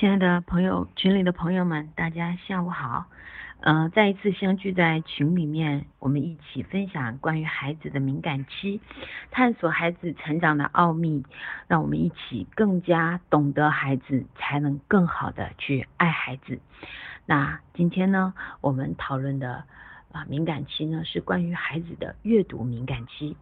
[0.00, 3.04] 亲爱的朋友，群里的朋友们，大家下午好。
[3.60, 8.80] 呃，再一次相聚在群里面，我们一起分享关于孩子的敏感期，
[9.30, 11.22] 探索孩子成长的奥秘，
[11.68, 16.60] 让我们一起更加懂得孩子，才能更好的去爱孩子。
[17.26, 18.32] 那今天呢，
[18.62, 19.64] 我们讨论的
[20.12, 23.36] 啊敏感期呢，是关于孩子的阅读敏感期。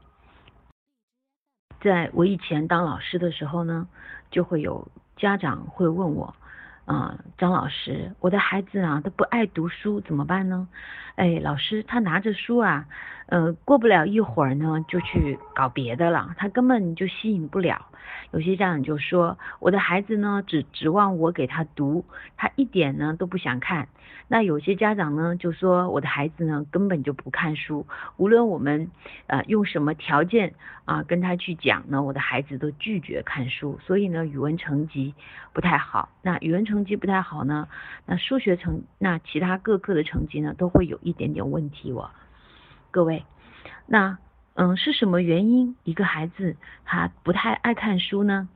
[1.81, 3.87] 在我以前当老师的时候呢，
[4.33, 6.35] 就会有家长会问我。
[6.89, 10.67] 啊，张老师，我的孩子啊，他不爱读书，怎么办呢？
[11.17, 12.87] 哎，老师，他拿着书啊，
[13.27, 17.85] 呃，过不了一会儿呢，就去搞别的了，他根本就吸引不了。
[18.31, 22.07] 有些家长就说，我的孩子呢，只指望我给他读，
[22.39, 23.89] 他一点呢都不想看。
[24.31, 27.87] 那有些家长呢，就说我的孩子呢，根本就不看书，
[28.17, 28.91] 无论我们
[29.27, 35.15] 呃用什么条件啊跟他去讲呢，我的孩子都拒绝看书，所以呢，语文成绩
[35.53, 36.11] 不太好。
[36.23, 37.69] 那语文成成绩不太好呢，
[38.07, 41.93] 那数学成，那其他各科的成绩呢，都会有一点点问题。
[41.93, 42.11] 我
[42.91, 43.25] 各位，
[43.87, 44.19] 那。
[44.61, 48.49] 嗯，是什么原因一个孩子他不太爱看书呢？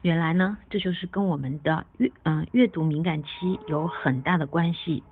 [0.00, 5.02] 原来呢，这就是跟我们的阅嗯阅读敏感期有很大的关系。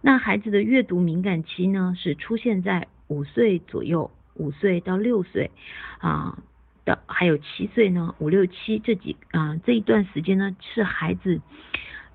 [0.00, 5.50] 那孩子的阅读敏感期呢，是出现在五岁左右，五岁到六岁
[5.98, 6.38] 啊
[7.06, 11.40] 还有七岁呢，五六七这几啊这一段时间呢，是孩子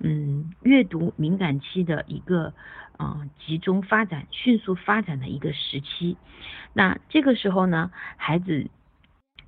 [0.00, 2.52] 嗯阅读敏感期的一个。
[2.96, 6.16] 啊，集中发展、迅速发展的一个时期。
[6.74, 8.70] 那这个时候呢，孩子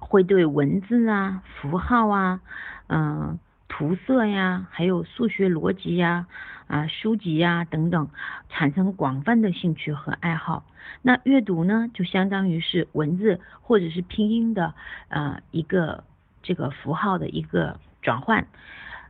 [0.01, 2.41] 会对文字啊、符号啊、
[2.89, 6.27] 嗯、涂色呀，还有数学逻辑呀、
[6.67, 8.09] 啊书籍呀等等，
[8.49, 10.65] 产生广泛的兴趣和爱好。
[11.03, 14.75] 那阅读呢，就相当于是文字或者是拼音的
[15.09, 16.05] 呃一个
[16.43, 18.47] 这个符号的一个转换。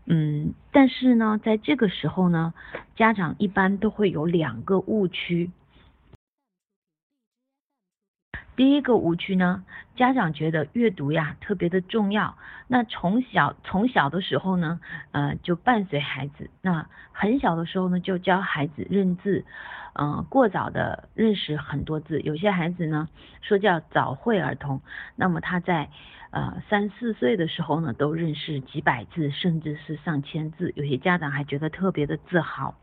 [0.06, 2.54] 嗯，但是呢，在这个时候呢，
[2.96, 5.50] 家长一般都会有两个误区。
[8.56, 12.36] 第一个误区呢，家长觉得阅读呀特别的重要，
[12.66, 14.80] 那从小从小的时候呢，
[15.12, 19.44] 呃，就伴随孩子，那很小的时候呢，就教孩子认字，
[19.94, 23.08] 嗯，过早的认识很多字，有些孩子呢
[23.42, 24.80] 说叫早会儿童，
[25.14, 25.90] 那么他在。
[26.32, 32.74] 呃，三四岁的时候呢，都认识几百字，甚至是上千字，有些家长还觉得特别的自豪。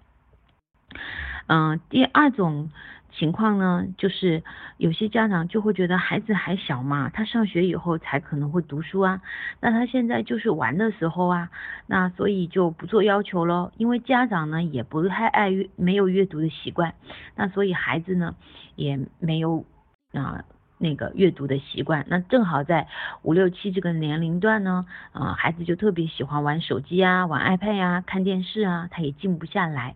[1.46, 2.72] 嗯，第二种
[3.14, 4.44] 情况呢，就是
[4.78, 9.22] 有些家长就会觉得孩子还小嘛，他上学以后才可能会读书啊，
[9.60, 11.50] 那他现在就是玩的时候啊，
[11.88, 16.96] 那所以就不做要求喽，因为家长呢也不太爱阅，没有阅读的习惯，
[17.36, 18.36] 那所以孩子呢
[18.76, 19.66] 也没有
[20.14, 20.44] 啊。
[20.80, 22.90] 那个阅读的习惯，那正好在
[23.22, 29.96] 五六七这个年龄段呢，啊，孩子就特别喜欢玩手机啊，玩 iPad 呀，看电视啊，他也静不下来。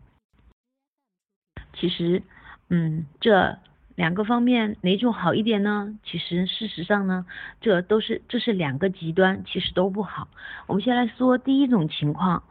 [1.73, 2.23] 其实，
[2.69, 3.57] 嗯，这
[3.95, 5.97] 两个方面哪种好一点呢？
[6.03, 7.25] 其实事实上呢，
[7.61, 10.27] 这都是这是两个极端，其实都不好。
[10.67, 12.43] 我们先来说第一种情况，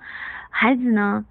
[0.50, 1.24] 孩子呢。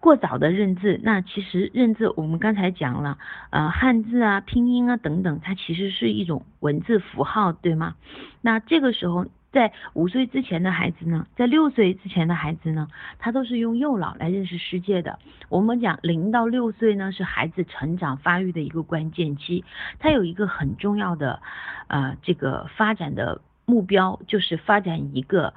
[0.00, 3.18] 过早的认字，那其实认字我们刚才讲了，
[3.50, 7.94] 呃，汉字啊、拼音啊等等，它其实是一种文字符号，对吗？
[8.40, 15.18] 那这个时候，在五岁之前的孩子呢，在六岁之前的孩子呢，他都是用右脑来认识世界的。
[15.48, 19.64] 我们讲零到六岁呢，是孩子成长发育的一个关键期，
[19.98, 21.40] 他有一个很重要的，
[21.86, 23.40] 呃，这个发展的。
[23.64, 25.54] 目标就是发展一个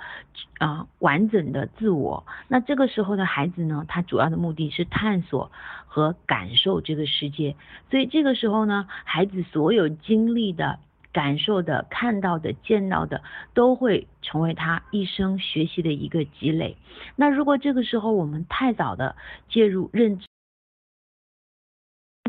[0.60, 2.24] 啊完整的自我。
[2.48, 5.52] 那这个时候的孩子呢，他主要的目的是探索
[5.88, 7.56] 和感受这个世界。
[7.90, 10.80] 所以这个时候呢，孩子所有经历的、
[11.16, 16.76] 感受的、看到的、见到的，都会成为他一生学习的一个积累。
[17.16, 19.16] 那如果这个时候我们太早的
[19.48, 20.28] 介入认知，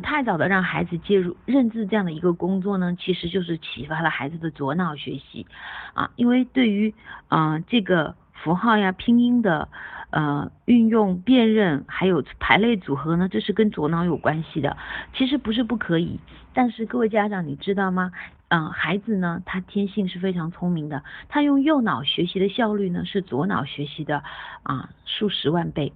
[0.01, 5.49] 太早的让孩子介入认字这样的一个工作呢，其实就是启发了孩子的左脑学习
[5.95, 6.95] 啊，因为对于
[7.27, 9.69] 啊这个符号呀、拼音的
[10.11, 14.77] 呃运用、辨认，还有排列组合呢，这是跟左脑有关系的。
[15.15, 16.21] 其实不是不可以，
[16.55, 18.13] 但是各位家长你知道吗？
[18.49, 24.23] 嗯，孩子呢，他天性是非常聪明的，他用右脑学习的效率呢，是左脑学习的
[24.63, 25.93] 啊数十万倍。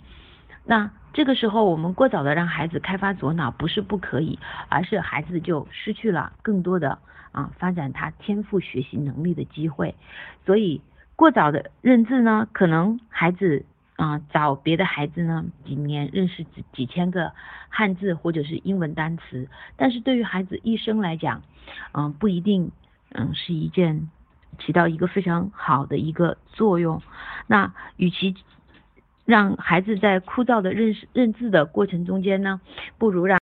[0.64, 6.98] 那这个时候，我们过早的让孩子开发左脑不是不可以，而是孩子就失去了更多的
[7.30, 9.94] 啊发展他天赋学习能力的机会。
[10.44, 10.80] 所以
[11.14, 13.64] 过早的认字呢，可能孩子
[14.00, 17.32] 啊找别的孩子呢几年认识几几千个
[17.68, 21.42] 汉字或者是英文单词，但是对于孩子一生来讲，
[21.92, 22.72] 嗯不一定
[23.10, 24.08] 嗯是一件
[24.58, 27.02] 起到一个非常好的一个作用。
[27.46, 28.34] 那与其
[29.26, 32.60] 让孩子在枯燥的认识认字的过程中间呢，
[32.96, 33.38] 不如让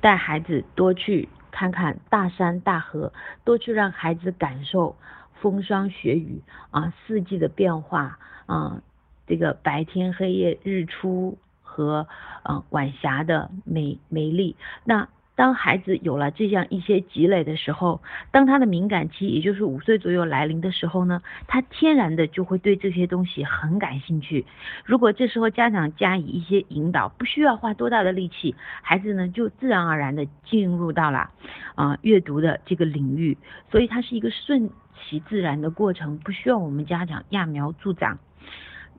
[0.00, 3.12] 带孩子多去看看大山大河，
[3.44, 4.96] 多去让孩子感受
[5.40, 8.82] 风霜雪雨啊，四季的变化啊，
[9.26, 12.06] 这个白天黑夜日出和
[12.44, 14.56] 嗯晚霞的美美丽。
[14.84, 18.02] 那当孩子有了这样一些积累的时候，
[18.32, 24.44] 当他的敏感期，也就是五岁左右来临的时候呢，他天然的就会对这些东西很感兴趣。
[24.84, 31.30] 如果这时候家长加以一些引导，不需要花多大的力气，孩子呢就自然而然的进入到了
[31.76, 33.38] 啊阅读的这个领域，
[33.70, 34.68] 所以它是一个顺
[35.04, 38.18] 其自然的过程，不需要我们家长揠苗助长。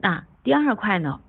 [0.02, 1.20] 那第二块呢？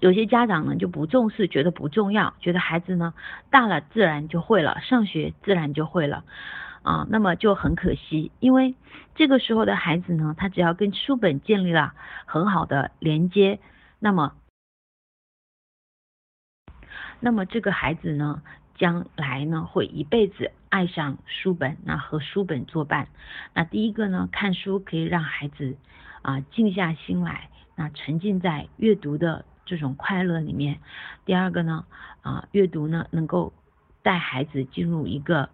[0.00, 3.14] 有些家长呢就不重视，觉得不重要，觉得孩子呢
[3.50, 6.24] 大了自然就会了，上学自然就会了，
[6.82, 8.76] 啊，那么就很可惜，因为
[9.16, 11.94] 这个时候的孩子呢，他只要跟书本建立了
[12.26, 13.58] 很好的连接，
[13.98, 14.34] 那么，
[17.18, 18.42] 那么这个孩子呢，
[18.76, 23.08] 将来呢会一辈子爱上书本，那和书本作伴。
[23.54, 25.76] 那第一个呢，看书可以让孩子
[26.22, 29.44] 啊静下心来，那沉浸在阅读的。
[29.70, 30.80] 这种快乐里面，
[31.26, 31.84] 第二个呢，
[32.22, 33.52] 啊，阅读呢能够
[34.02, 35.50] 带孩子进入一个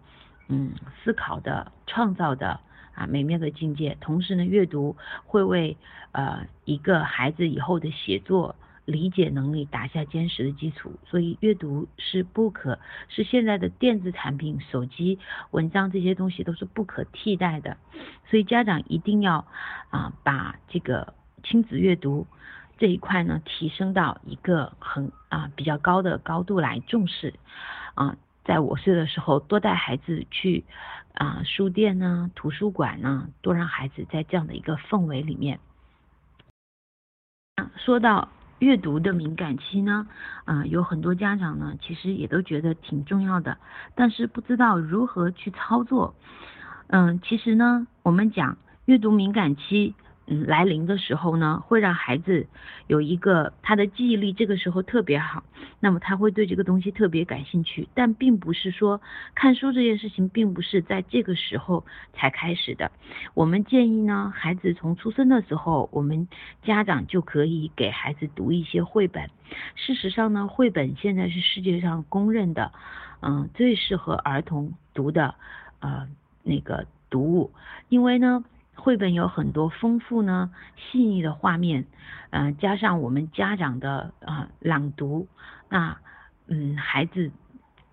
[0.47, 0.71] 嗯
[1.03, 2.61] 思考的、创造的
[2.93, 3.97] 啊美妙的境界。
[3.99, 4.95] 同时呢，阅读
[5.25, 5.75] 会为
[6.13, 10.93] 呃一个孩子以后的写作理解能力打下坚实的基础。
[11.05, 12.79] 所以，阅读是不可
[13.09, 15.19] 是现在的电子产品、手机、
[15.51, 17.77] 文章这些东西都是不可替代的。
[18.29, 19.45] 所以，家长一定要
[19.89, 22.27] 啊把这个亲子阅读。
[22.77, 27.33] 这一块呢，提升到一个很啊比较高的高度来重视
[27.93, 30.65] 啊，在五岁的时候多带孩子去
[31.13, 35.61] 啊书店呢、图书馆呢，多让孩子在这样的一个氛围里面。
[37.77, 38.27] 说到
[38.59, 40.07] 阅读的敏感期呢，
[40.45, 43.57] 啊有很多家长呢，其实也都觉得挺重要的，
[43.95, 46.15] 但是不知道如何去操作。
[46.87, 49.93] 嗯，其实呢，我们讲阅读敏感期。
[50.27, 52.47] 嗯，来临的时候呢，会让孩子
[52.87, 55.43] 有一个他的记忆力这个时候特别好，
[55.79, 57.87] 那么他会对这个东西特别感兴趣。
[57.93, 58.99] 但并不是说
[59.35, 62.91] 看书这件事情并不是在这个时候才开始的。
[63.35, 66.27] 我们建议呢，孩子从出生的时候，我们
[66.63, 69.29] 家长就可以给孩子读一些绘本。
[69.75, 72.71] 事实上呢，绘本现在是世界上公认的，
[73.21, 75.35] 嗯，最适合儿童读的
[75.81, 76.07] 呃
[76.41, 77.51] 那个读物，
[77.89, 78.43] 因为呢。
[78.75, 81.85] 绘本有很多丰富呢、细腻的画面，
[82.29, 85.27] 嗯，加上我们家长的啊朗读，
[85.69, 85.97] 那
[86.47, 87.31] 嗯孩子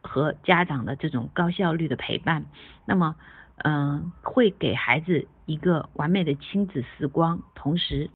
[0.02, 2.44] 和家长的这种高效率的陪伴，
[2.84, 3.16] 那么
[3.58, 7.42] 嗯会给孩子一个完美的亲子时光。
[7.54, 8.10] 同时，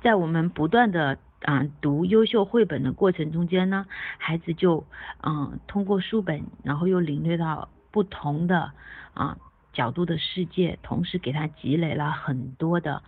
[0.00, 3.86] 在我们不断的啊读优秀绘本的过程中间呢，
[4.18, 4.86] 孩子就
[5.22, 8.72] 嗯通过书本，然后又领略到不同的
[9.12, 9.36] 啊。
[9.72, 13.02] 角度的世界，同时给他积累了很多的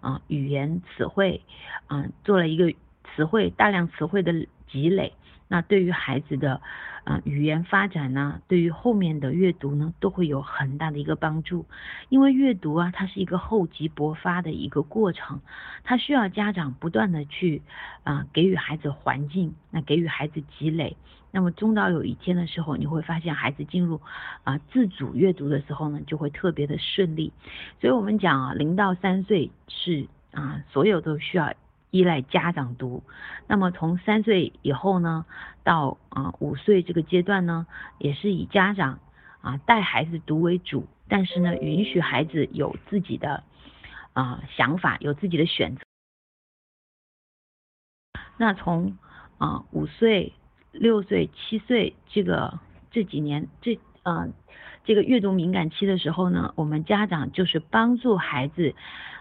[0.00, 1.42] 啊语言词汇，
[1.88, 2.72] 嗯做了一个
[3.14, 5.12] 词汇大量词汇的积累。
[5.48, 6.60] 那对于孩子的
[7.04, 11.66] 啊语言发展呢，对于后面的阅读呢，都会有很大的一个帮助。
[12.08, 15.40] 因为阅读啊，它是一个厚积薄发的一个过程，
[15.84, 17.62] 它需要家长不断的去
[18.04, 20.96] 啊给予孩子环境，那给予孩子积累。
[21.30, 24.00] 那么终到有一天的时候，你会发现孩子进入
[24.44, 27.32] 啊自主阅读的时候呢，就会特别的顺利。
[27.80, 31.52] 所以我们讲啊，零到三岁是啊所有都需要
[31.94, 33.04] 依赖家长读。
[33.46, 35.24] 那么从三岁以后呢，
[35.62, 37.66] 到啊五岁这个阶段呢，
[37.98, 38.98] 也是以家长
[39.40, 43.44] 啊带孩子读为主，但是呢，允许孩子有自己的
[44.12, 45.82] 啊想法，有自己的选择。
[48.36, 48.98] 那从
[49.38, 50.32] 啊五岁。
[50.76, 52.58] 六岁、七岁这个
[52.90, 54.32] 这几年，这嗯
[54.84, 58.74] 这个阅读敏感期的时候呢，我们家长就是帮助孩子。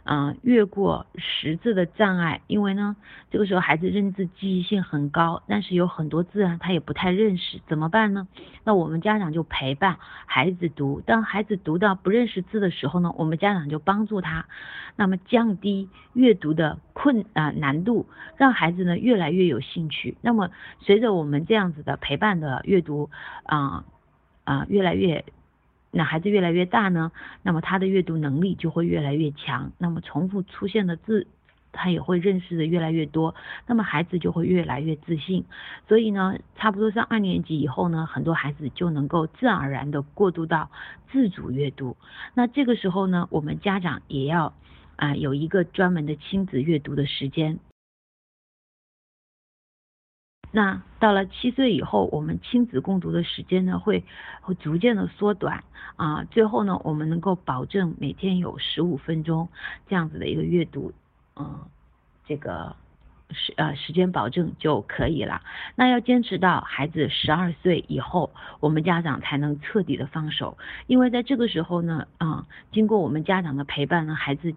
[0.06, 2.98] 嗯，越过识字的障碍，因为呢，
[3.32, 8.28] 这个时候孩子认字记忆性很高，但是有很多字啊，他也不太认识，怎么办呢？
[8.66, 14.46] 那我们家长就陪伴孩子读，当孩子读到不认识字的时候呢，我们家长就帮助他，
[14.98, 20.18] 那么降低阅读的困啊难度，让孩子呢越来越有兴趣。
[20.20, 20.50] 那么
[20.82, 23.10] 随着我们这样子的陪伴的阅读
[23.44, 23.86] 啊
[24.44, 25.26] 啊越来越。
[25.96, 27.12] 那孩子越来越大呢，
[27.44, 29.72] 那么他的阅读能力就会越来越强。
[29.78, 31.28] 那么重复出现的字
[31.72, 33.36] 他也会认识的越来越多，
[33.68, 35.46] 那么孩子就会越来越自信。
[35.88, 40.72] 所以呢，差不多上二年级以后呢，很多孩子就能够自然而然的过渡到
[41.12, 41.96] 自主阅读。
[42.34, 44.54] 那这个时候呢，我们家长也要
[44.96, 47.60] 啊有一个专门的亲子阅读的时间。
[50.56, 54.04] 那到了七岁以后，我们亲子共读的时间呢，会
[54.42, 55.64] 会逐渐的缩短
[55.96, 59.50] 啊，最后呢，我们能够保证每天有十五分钟
[59.88, 60.94] 这样子的一个阅读，
[61.36, 61.60] 嗯，
[62.28, 62.76] 这个。
[63.34, 65.42] 时呃时间保证就可以了，
[65.76, 74.54] 那要坚持到孩子十二岁以后，我们家长才能彻底的放手，因为在这个时候呢，啊，经过我们家长的陪伴呢，孩子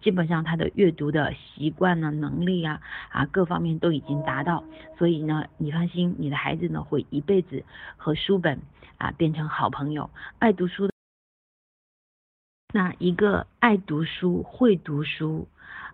[0.00, 2.80] 基本上他的阅读的习惯呢、能力啊
[3.10, 4.64] 啊各方面都已经达到，
[4.96, 7.64] 所以呢，你放心，你的孩子呢会一辈子
[7.96, 8.60] 和书本
[8.98, 10.92] 啊变成好朋友，爱读书的。
[12.74, 15.48] 那一个爱读书、会读书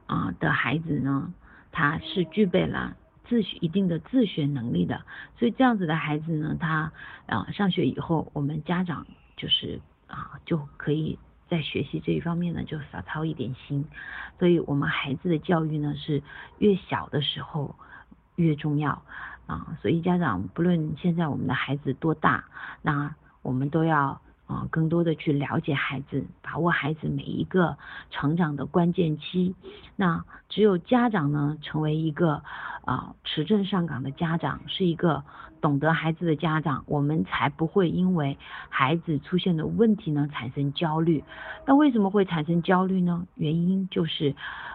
[0.07, 1.33] 啊的孩子呢？
[1.75, 2.97] 他是具备了
[3.29, 5.03] 自学一定的自学能力的，
[5.37, 6.93] 所以这样子的孩子呢，他
[7.27, 9.05] 啊上学以后，我们家长
[9.37, 13.85] 就是啊就可以在学习这一方面呢就少操一点心，
[14.39, 16.23] 所以我们孩子的教育呢是
[16.59, 17.75] 越小的时候
[18.37, 19.03] 越重要
[19.47, 22.45] 啊，所以家长不论现在我们的孩子多大，
[22.83, 24.21] 那我们都要。
[24.47, 27.77] 啊，更多的去了解孩子，把握孩子每一个
[28.11, 29.55] 成长的关键期。
[29.97, 32.43] 那只有家长呢，成为一个
[32.85, 35.25] 啊持证上岗的家长，是一个。
[35.61, 38.37] 懂得孩子的家长，我们才不会因为
[38.69, 41.25] 孩子出现的问题呢产生焦虑。
[41.67, 43.27] 那为什么会产生焦虑呢？
[43.35, 44.35] 原因就是，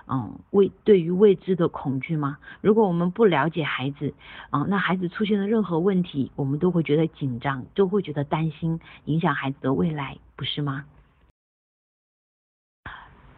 [0.09, 2.37] 嗯，未对于未知的恐惧吗。
[2.61, 4.13] 如果我们不了解孩子，
[4.49, 10.85] 啊，那孩子出现的任何问题，我们都会觉得紧张，都会觉得担心，影响孩子的未来，不是吗？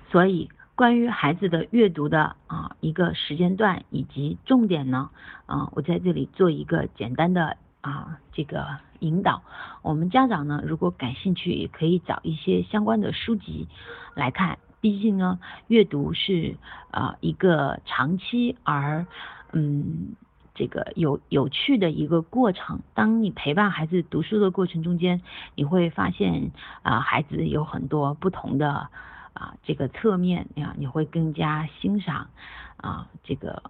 [0.09, 0.49] 所以。
[0.73, 5.11] 关于孩子的阅读的啊一个时间段以及重点呢，
[5.45, 8.65] 啊，我在这里做一个简单的啊这个
[8.99, 9.43] 引导。
[9.83, 13.67] 我们家长呢，如果感兴趣，也可以找一些相关的书籍
[14.15, 14.57] 来看。
[14.81, 16.57] 毕竟呢，阅读是
[16.91, 19.05] 啊一个长期而
[19.53, 20.15] 嗯
[20.53, 22.81] 这个有有趣的一个过程。
[22.93, 25.21] 当你陪伴孩子读书的过程中间，
[25.55, 28.89] 你会发现啊孩子有很多不同的。
[29.33, 32.27] 啊，这个侧面呀，你会更加欣赏
[32.75, 33.63] 啊，这个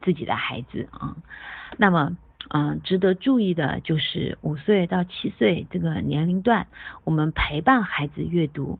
[0.00, 1.14] 自己的孩子啊。
[1.76, 2.16] 那么，
[2.48, 6.68] 嗯，值得注意的就是五岁到七岁这个年龄段，
[7.04, 8.78] 我们陪伴孩子阅读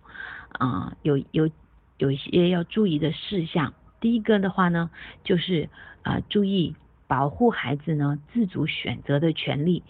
[0.51, 1.51] 啊，有有
[1.97, 3.75] 有一些要注意的事项。
[4.01, 4.91] 第一个的话呢，
[5.25, 5.69] 就是
[6.03, 6.77] 啊，注意
[7.07, 9.83] 保护孩子呢自主选择的权利。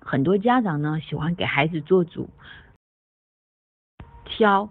[0.00, 2.30] 很多家长呢喜欢给孩子做主，
[4.24, 4.70] 挑。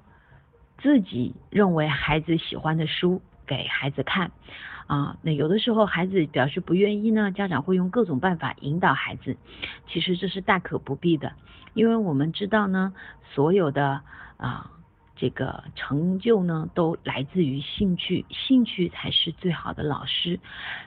[0.80, 4.32] 自己认为孩子喜欢的书给孩子看，
[4.86, 9.38] 啊，那有的时候孩子表示不愿意呢，家长会用各种办法引导孩子，
[9.88, 11.34] 其实这是大可不必的，
[11.74, 12.94] 因为我们知道呢，
[13.34, 14.02] 所有的
[14.38, 14.72] 啊。
[15.18, 20.40] 这个成就呢，都来自于兴趣，兴趣才是最好的老师。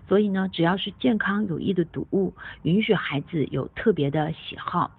[0.09, 4.93] 所以呢，只要是健康有益的读物，允许孩子有特别的喜好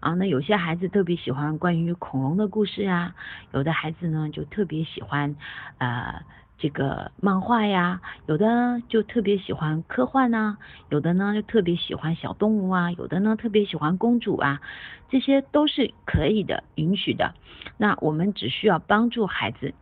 [0.00, 0.14] 啊。
[0.14, 3.14] 那有些孩子特别喜欢关于恐龙的故事啊，
[3.52, 5.36] 有的孩子呢就特别喜欢
[5.78, 6.22] 呃。
[6.58, 10.58] 这个漫画呀，有的就特别喜欢科幻呐，
[10.90, 14.60] 有的呢就特别喜欢小动物啊，有的呢特别喜欢公主啊，
[15.08, 17.32] 这些都是可以的，允许的。
[17.76, 19.72] 那我们只需要帮助孩子，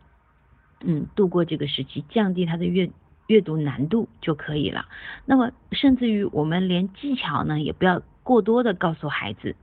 [0.80, 2.90] 嗯，度过这个时期，降低他的阅
[3.26, 4.84] 阅读难度就可以了。
[5.24, 9.56] 那么，甚至于我们连技巧呢，也不要过多的告诉孩子，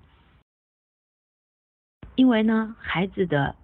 [2.16, 3.56] 因为呢，孩子的。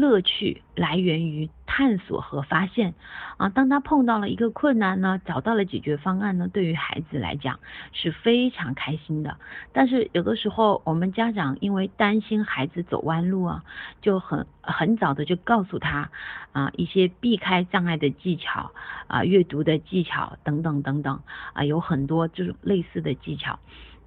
[0.00, 2.94] 乐趣来源于探索和发现
[3.36, 3.48] 啊！
[3.48, 7.58] 当他碰到了一个困难呢，找到了解决方案呢，对于孩子来讲
[7.92, 9.36] 是非常开心的。
[9.72, 13.64] 但是有的时候，我们家长因为担心孩子走弯路啊，
[14.00, 16.10] 就很很早的就告诉他
[16.52, 18.70] 啊一些避开障碍的技巧
[19.06, 21.20] 啊，阅读的技巧等等等等
[21.52, 23.58] 啊，有很多这种类似的技巧。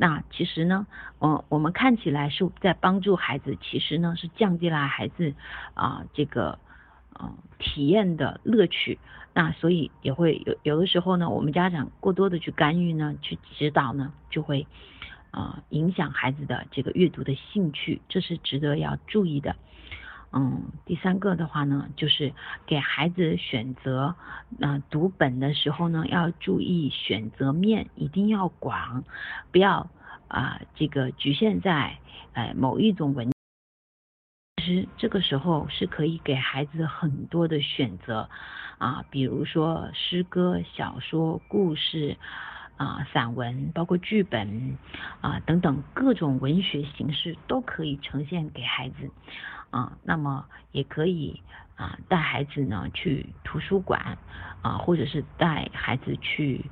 [0.01, 0.88] 那其实呢，
[1.20, 5.36] 我我们看起来是在帮助孩子，其实呢是降低了孩子
[5.75, 6.58] 啊这个
[7.20, 8.98] 嗯体验的乐趣。
[9.36, 14.65] 那所以也会有有的时候呢，我们家长过多的去干预呢，去指导呢，就会
[15.29, 19.55] 啊影响孩子的这个阅读的兴趣，这是值得要注意的。
[20.33, 22.33] 嗯，第三个的话呢，就是
[22.65, 24.15] 给孩子选择，
[24.57, 29.03] 那读本的时候呢，要注意选择面一定要广，
[29.51, 29.89] 不要
[30.29, 31.97] 啊这个局限在
[32.33, 33.29] 呃某一种文。
[34.57, 38.29] 其实这个时候是可以给孩子很多的选择
[38.77, 42.17] 啊，比如说诗歌、小说、故事。
[42.81, 44.75] 啊，散文包括剧本
[45.21, 49.11] 啊等等各种文学形式都可以呈现给孩子
[49.69, 49.95] 啊。
[50.01, 51.43] 那么也可以
[51.75, 54.17] 啊带孩子呢去图书馆
[54.63, 56.65] 啊，或者是带孩子去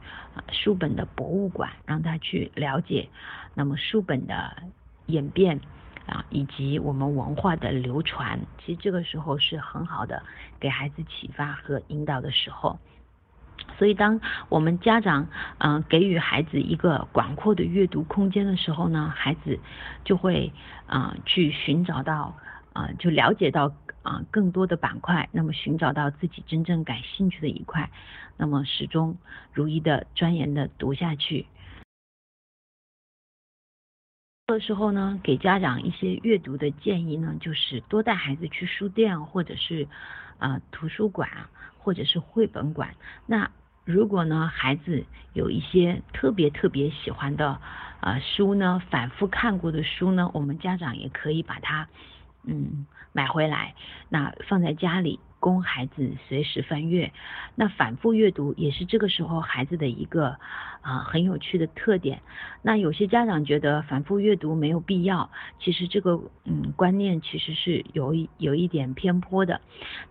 [0.52, 3.08] 书本的博物馆，让他去了解
[3.54, 4.64] 那么书本的
[5.06, 5.62] 演变
[6.08, 8.40] 啊，以及我们文化的流传。
[8.66, 10.24] 其实这个时候是很好的
[10.60, 12.80] 给孩子启发和引导的时候。
[13.80, 14.20] 所以，当
[14.50, 19.58] 我们家长嗯给予孩子一个广阔的阅读空间的时候呢，孩子
[20.04, 20.52] 就会
[20.86, 22.38] 啊去寻找到
[22.74, 27.90] 啊就了解到啊更多的板块，那么寻找到自己真正感兴趣的一块，
[28.36, 29.18] 那么始终
[29.54, 31.48] 如一的钻研的读下去。
[34.48, 39.88] 这个时候呢，给家长一些阅读的建议呢，就是多带孩子去书店或者是
[40.38, 41.30] 啊图书馆
[41.78, 42.96] 或者是绘本馆。
[43.26, 43.50] 那
[43.90, 45.04] 如果呢，孩子
[45.34, 47.60] 有一些特别特别喜欢的
[48.00, 51.88] 啊书呢，反复看过的书呢，我们家长也可以把它
[52.44, 53.74] 嗯买回来，
[54.08, 55.20] 那放在家里。
[55.40, 57.12] 供孩子随时翻阅，
[57.56, 60.38] 那反复阅读也是这个时候孩子的一个
[60.82, 62.22] 啊很有趣的特点。
[62.62, 65.30] 那有些家长觉得反复阅读没有必要，
[65.60, 69.62] 其实这个嗯观念其实是有一有一点偏颇的。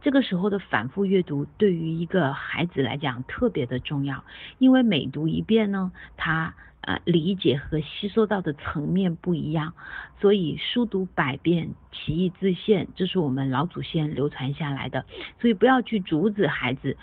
[0.00, 4.24] 这个时候的反复阅读对于一个孩子来讲特别的重要，
[4.58, 6.54] 因为每读一遍呢，他。
[6.88, 9.74] 啊，理解和吸收到的层面不一样，
[10.22, 15.04] 所以书读百遍，其义自现，这是我们老祖先流传下来的。
[15.38, 16.96] 所以不要去阻止孩子，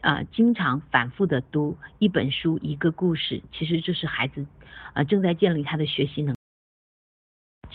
[0.00, 4.46] 啊，经常反复的读一本书，一个故事，其实这是孩子
[4.92, 6.36] 啊正在建立他的学习能。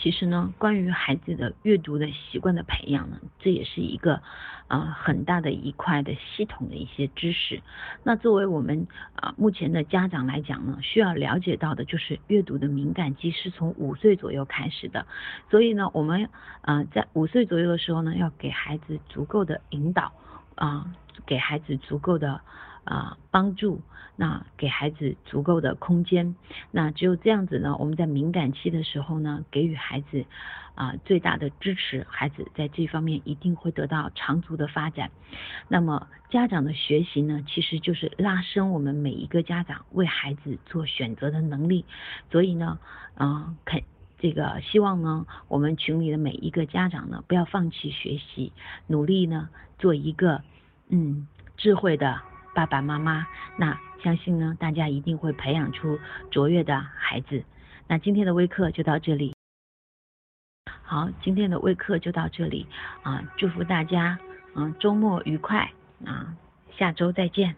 [0.00, 4.22] 其实呢，关于孩子的阅读的习惯的培养呢，这也是一个
[4.68, 7.60] 啊很大的一块的系统的一些知识。
[8.04, 8.86] 那作为我们
[9.16, 15.06] 啊目前的家长来讲呢，需要了解到的就是阅读的敏感期是从五岁左右开始的。
[15.50, 20.12] 所以呢，我们啊在五岁左右的时候呢，要给孩子足够的引导
[20.54, 20.94] 啊，
[21.26, 22.40] 给孩子足够的。
[22.88, 23.82] 啊，帮助
[24.16, 26.34] 那给孩子足够的空间，
[26.70, 30.24] 那只有这样子呢，我们在敏感期的时候呢，给予孩子
[30.74, 35.10] 啊最大的支持，孩子在这方面一定会得到长足的发展。
[35.68, 41.84] 那么家长的学习呢，其实就是拉伸我们每一个家长为孩子做选择的能力。
[42.30, 42.78] 所以呢，
[43.18, 43.82] 嗯，肯
[44.18, 48.52] 这个希望呢，我们群里的每一个家长呢，不要放弃学习，
[48.86, 50.42] 努力呢，做一个
[50.88, 52.22] 嗯智慧的。
[52.58, 53.24] 爸爸妈妈，
[53.56, 55.96] 那相信呢，大家一定会培养出
[56.28, 57.44] 卓越的孩子。
[57.86, 59.32] 那今天的微课就到这里，
[60.82, 62.66] 好，今天的微课就到这里
[63.04, 64.18] 啊，祝福大家，
[64.56, 65.70] 嗯，周末愉快
[66.04, 66.34] 啊，
[66.76, 67.54] 下周再见。